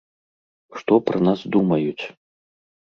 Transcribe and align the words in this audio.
Што 0.81 0.93
пра 1.11 1.21
нас 1.29 1.47
думаюць? 1.59 2.03